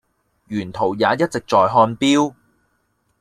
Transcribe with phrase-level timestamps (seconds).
[0.47, 1.55] 沿途也一直在看
[1.97, 2.33] 錶